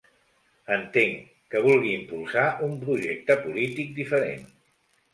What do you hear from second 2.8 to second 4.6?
projecte polític diferent.